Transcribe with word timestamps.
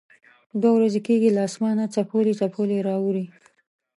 دوه 0.61 0.73
ورځې 0.77 0.99
کېږي 1.07 1.29
له 1.33 1.41
اسمانه 1.49 1.83
څپولی 1.93 2.33
څپولی 2.39 2.79
را 2.87 2.93
اوري. 3.03 3.25